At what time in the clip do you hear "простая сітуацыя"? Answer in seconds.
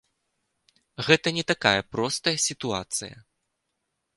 1.97-3.15